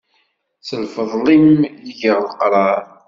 S 0.67 0.69
lfeḍl-im 0.83 1.49
i 1.89 1.91
geɣ 1.99 2.19
leqrar. 2.23 2.83